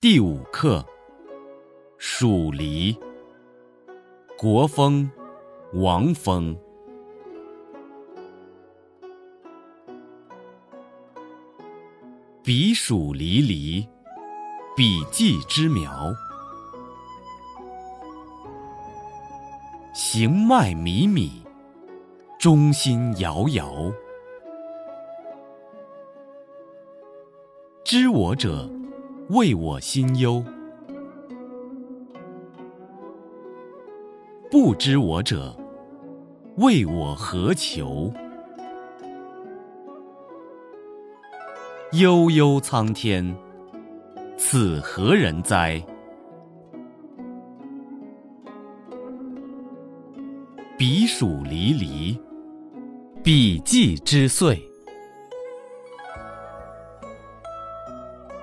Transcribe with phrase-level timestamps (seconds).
[0.00, 0.86] 第五课：
[1.98, 2.96] 蜀离。
[4.38, 5.10] 国风，
[5.72, 6.56] 王风。
[12.44, 13.84] 彼黍离离，
[14.76, 16.14] 彼稷之苗。
[19.92, 21.42] 行迈靡靡，
[22.38, 23.92] 中心摇摇。
[27.82, 28.70] 知我者，
[29.30, 30.42] 谓我心忧；
[34.50, 35.54] 不知我者，
[36.56, 38.10] 谓我何求。
[41.92, 43.36] 悠悠苍天，
[44.38, 45.82] 此何人哉？
[50.78, 52.18] 彼黍离离，
[53.22, 54.67] 彼稷之岁。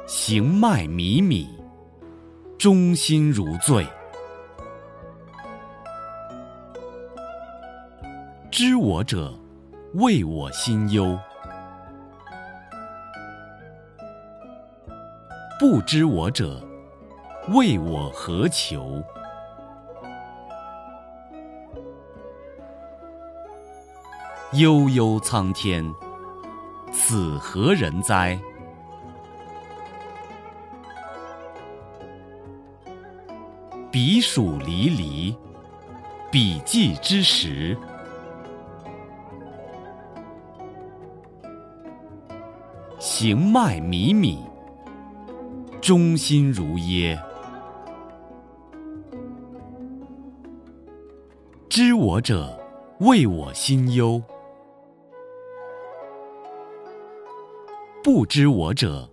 [0.08, 1.48] 行迈靡靡，
[2.60, 3.88] 中心如醉。
[8.52, 9.34] 知我者，
[9.96, 11.18] 谓我心忧；
[15.60, 16.62] 不知我者，
[17.50, 19.04] 谓我何求。
[24.54, 25.84] 悠悠苍天，
[26.94, 28.40] 此何人哉？
[33.96, 35.34] 彼黍离离，
[36.30, 37.78] 彼稷之实。
[43.00, 44.40] 行迈靡靡，
[45.80, 47.18] 中心如噎。
[51.70, 52.54] 知我者，
[53.00, 54.22] 谓我心忧；
[58.04, 59.10] 不知我者，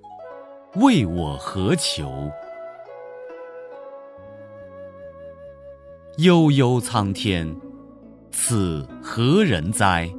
[0.75, 2.29] 谓我何求。
[6.19, 7.57] 悠悠苍天，
[8.31, 10.15] 此何人哉？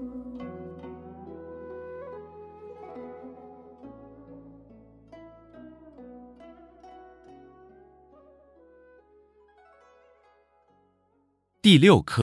[11.61, 12.21] 第六课。